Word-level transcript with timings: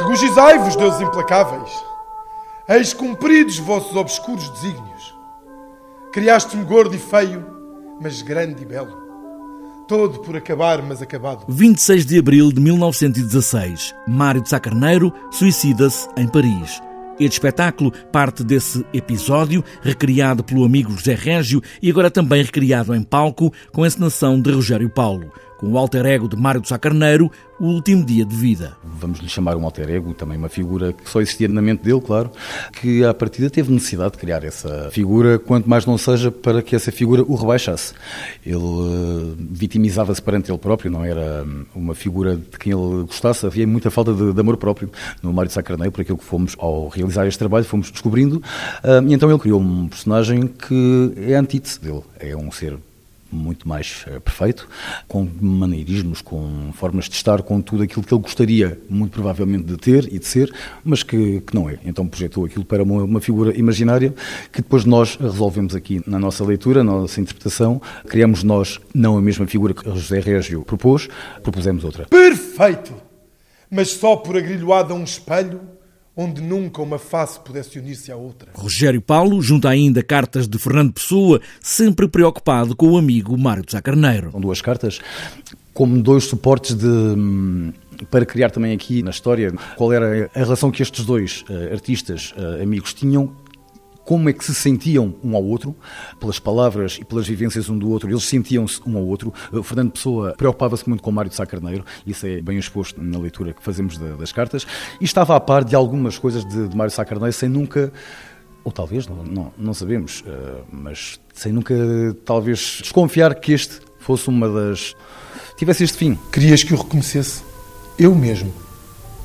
Regozijai-vos, 0.00 0.74
deuses 0.74 1.00
implacáveis. 1.02 1.70
Eis 2.68 2.94
cumpridos 2.94 3.58
vossos 3.58 3.94
obscuros 3.94 4.48
desígnios. 4.48 5.14
Criaste-me 6.12 6.64
gordo 6.64 6.94
e 6.94 6.98
feio, 6.98 7.44
mas 8.00 8.22
grande 8.22 8.62
e 8.62 8.64
belo. 8.64 9.02
Todo 9.86 10.20
por 10.20 10.34
acabar, 10.34 10.82
mas 10.82 11.02
acabado. 11.02 11.44
26 11.46 12.06
de 12.06 12.18
abril 12.18 12.50
de 12.50 12.60
1916. 12.60 13.94
Mário 14.08 14.40
de 14.40 14.48
Sá 14.48 14.58
Carneiro 14.58 15.12
suicida-se 15.30 16.08
em 16.16 16.26
Paris. 16.26 16.80
Este 17.20 17.34
espetáculo 17.34 17.92
parte 18.10 18.42
desse 18.42 18.86
episódio, 18.94 19.62
recriado 19.82 20.42
pelo 20.42 20.64
amigo 20.64 20.92
José 20.92 21.14
Régio 21.14 21.62
e 21.82 21.90
agora 21.90 22.10
também 22.10 22.42
recriado 22.42 22.94
em 22.94 23.02
palco 23.02 23.52
com 23.70 23.84
a 23.84 23.86
encenação 23.86 24.40
de 24.40 24.50
Rogério 24.50 24.88
Paulo 24.88 25.30
com 25.62 25.70
o 25.70 25.78
alter 25.78 26.04
ego 26.04 26.28
de 26.28 26.34
Mário 26.34 26.60
de 26.60 26.66
Sá 26.66 26.76
Carneiro, 26.76 27.30
o 27.60 27.66
último 27.66 28.04
dia 28.04 28.24
de 28.24 28.34
vida. 28.34 28.76
Vamos 28.82 29.20
lhe 29.20 29.28
chamar 29.28 29.56
um 29.56 29.64
alter 29.64 29.88
ego, 29.88 30.12
também 30.12 30.36
uma 30.36 30.48
figura 30.48 30.92
que 30.92 31.08
só 31.08 31.20
existia 31.20 31.46
na 31.46 31.62
mente 31.62 31.84
dele, 31.84 32.00
claro, 32.00 32.32
que 32.72 33.04
à 33.04 33.14
partida 33.14 33.48
teve 33.48 33.72
necessidade 33.72 34.14
de 34.14 34.18
criar 34.18 34.42
essa 34.42 34.90
figura, 34.90 35.38
quanto 35.38 35.70
mais 35.70 35.86
não 35.86 35.96
seja 35.96 36.32
para 36.32 36.62
que 36.62 36.74
essa 36.74 36.90
figura 36.90 37.22
o 37.22 37.36
rebaixasse. 37.36 37.94
Ele 38.44 38.56
uh, 38.56 39.36
vitimizava-se 39.38 40.20
perante 40.20 40.50
ele 40.50 40.58
próprio, 40.58 40.90
não 40.90 41.04
era 41.04 41.44
hum, 41.46 41.64
uma 41.76 41.94
figura 41.94 42.34
de 42.34 42.58
quem 42.58 42.72
ele 42.72 43.04
gostasse, 43.04 43.46
havia 43.46 43.64
muita 43.64 43.88
falta 43.88 44.12
de, 44.12 44.32
de 44.32 44.40
amor 44.40 44.56
próprio 44.56 44.90
no 45.22 45.32
Mário 45.32 45.46
de 45.46 45.54
Sá 45.54 45.62
Carneiro, 45.62 45.92
por 45.92 46.00
aquilo 46.00 46.18
que 46.18 46.24
fomos, 46.24 46.56
ao 46.58 46.88
realizar 46.88 47.24
este 47.28 47.38
trabalho, 47.38 47.64
fomos 47.64 47.88
descobrindo, 47.88 48.38
uh, 48.82 49.08
e 49.08 49.14
então 49.14 49.30
ele 49.30 49.38
criou 49.38 49.60
um 49.60 49.86
personagem 49.86 50.48
que 50.48 51.12
é 51.18 51.36
a 51.36 51.40
antítese 51.40 51.80
dele, 51.80 52.02
é 52.18 52.36
um 52.36 52.50
ser 52.50 52.76
muito 53.32 53.68
mais 53.68 54.04
uh, 54.06 54.20
perfeito, 54.20 54.68
com 55.08 55.28
maneirismos, 55.40 56.20
com 56.20 56.72
formas 56.72 57.08
de 57.08 57.14
estar, 57.14 57.42
com 57.42 57.60
tudo 57.60 57.82
aquilo 57.82 58.04
que 58.04 58.14
ele 58.14 58.22
gostaria, 58.22 58.80
muito 58.88 59.12
provavelmente, 59.12 59.64
de 59.64 59.76
ter 59.76 60.12
e 60.12 60.18
de 60.18 60.26
ser, 60.26 60.52
mas 60.84 61.02
que, 61.02 61.40
que 61.40 61.54
não 61.54 61.68
é. 61.68 61.78
Então 61.84 62.06
projetou 62.06 62.44
aquilo 62.44 62.64
para 62.64 62.82
uma, 62.82 63.04
uma, 63.04 63.20
figura 63.20 63.56
imaginária 63.56 64.14
que 64.52 64.60
depois 64.60 64.84
nós 64.84 65.16
resolvemos 65.16 65.74
aqui 65.74 66.02
na 66.06 66.18
nossa 66.18 66.44
leitura, 66.44 66.84
na 66.84 66.92
nossa 66.92 67.20
interpretação, 67.20 67.80
criamos 68.06 68.42
nós 68.42 68.80
não 68.94 69.16
a 69.16 69.22
mesma 69.22 69.46
figura 69.46 69.74
que 69.74 69.84
José 69.84 70.20
Régio 70.20 70.62
propôs, 70.62 71.08
propusemos 71.42 71.84
outra. 71.84 72.06
Perfeito! 72.06 72.94
Mas 73.70 73.90
só 73.90 74.16
por 74.16 74.36
agrilhoada 74.36 74.92
a 74.92 74.96
um 74.96 75.04
espelho 75.04 75.60
onde 76.16 76.40
nunca 76.40 76.82
uma 76.82 76.98
face 76.98 77.40
pudesse 77.40 77.78
unir-se 77.78 78.12
à 78.12 78.16
outra. 78.16 78.50
Rogério 78.54 79.00
Paulo 79.00 79.40
junta 79.40 79.68
ainda 79.68 80.02
cartas 80.02 80.46
de 80.46 80.58
Fernando 80.58 80.92
Pessoa, 80.92 81.40
sempre 81.60 82.06
preocupado 82.06 82.76
com 82.76 82.90
o 82.90 82.98
amigo 82.98 83.36
Mário 83.38 83.64
de 83.64 83.72
Sá 83.72 83.80
Carneiro. 83.80 84.30
São 84.30 84.40
duas 84.40 84.60
cartas 84.60 85.00
como 85.72 86.00
dois 86.02 86.24
suportes 86.24 86.74
de 86.74 86.86
hum, 86.86 87.72
para 88.10 88.26
criar 88.26 88.50
também 88.50 88.72
aqui 88.72 89.02
na 89.02 89.10
história 89.10 89.52
qual 89.76 89.92
era 89.92 90.30
a 90.34 90.38
relação 90.38 90.70
que 90.70 90.82
estes 90.82 91.04
dois 91.04 91.44
uh, 91.48 91.72
artistas 91.72 92.34
uh, 92.36 92.62
amigos 92.62 92.92
tinham 92.92 93.32
como 94.12 94.28
é 94.28 94.32
que 94.34 94.44
se 94.44 94.54
sentiam 94.54 95.14
um 95.24 95.34
ao 95.34 95.42
outro, 95.42 95.74
pelas 96.20 96.38
palavras 96.38 96.98
e 97.00 97.04
pelas 97.04 97.26
vivências 97.26 97.70
um 97.70 97.78
do 97.78 97.88
outro, 97.88 98.10
eles 98.10 98.24
sentiam-se 98.24 98.78
um 98.86 98.98
ao 98.98 99.06
outro. 99.06 99.32
O 99.50 99.62
Fernando 99.62 99.92
Pessoa 99.92 100.34
preocupava-se 100.36 100.86
muito 100.86 101.02
com 101.02 101.10
Mário 101.10 101.30
de 101.30 101.34
Sá 101.34 101.46
Carneiro, 101.46 101.82
isso 102.06 102.26
é 102.26 102.42
bem 102.42 102.58
exposto 102.58 103.02
na 103.02 103.18
leitura 103.18 103.54
que 103.54 103.62
fazemos 103.62 103.96
das 103.96 104.30
cartas, 104.30 104.66
e 105.00 105.04
estava 105.06 105.34
a 105.34 105.40
par 105.40 105.64
de 105.64 105.74
algumas 105.74 106.18
coisas 106.18 106.44
de, 106.44 106.68
de 106.68 106.76
Mário 106.76 106.90
de 106.90 106.94
Sá 106.94 107.06
Carneiro 107.06 107.32
sem 107.32 107.48
nunca 107.48 107.90
ou 108.62 108.70
talvez, 108.70 109.08
não, 109.08 109.24
não, 109.24 109.52
não 109.56 109.72
sabemos, 109.72 110.22
eh, 110.26 110.60
mas 110.70 111.18
sem 111.32 111.50
nunca, 111.52 111.74
talvez, 112.22 112.80
desconfiar 112.82 113.34
que 113.34 113.52
este 113.52 113.80
fosse 113.98 114.28
uma 114.28 114.46
das. 114.46 114.94
tivesse 115.56 115.84
este 115.84 115.96
fim. 115.96 116.18
Querias 116.30 116.62
que 116.62 116.74
o 116.74 116.76
reconhecesse? 116.76 117.42
Eu 117.98 118.14
mesmo. 118.14 118.52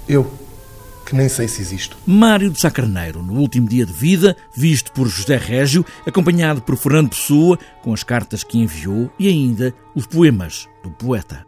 Eu 0.08 0.47
que 1.08 1.16
nem 1.16 1.30
sei 1.30 1.48
se 1.48 1.62
existo. 1.62 1.98
Mário 2.06 2.50
de 2.50 2.60
Sacarneiro, 2.60 3.24
no 3.24 3.34
último 3.40 3.68
dia 3.68 3.86
de 3.86 3.94
vida, 3.94 4.36
visto 4.54 4.92
por 4.92 5.08
José 5.08 5.38
Régio, 5.38 5.86
acompanhado 6.06 6.62
por 6.62 6.76
Fernando 6.76 7.12
Pessoa, 7.12 7.58
com 7.82 7.94
as 7.94 8.04
cartas 8.04 8.44
que 8.44 8.60
enviou 8.60 9.10
e 9.18 9.30
ainda 9.30 9.74
os 9.96 10.06
poemas 10.06 10.68
do 10.84 10.92
poeta. 10.92 11.46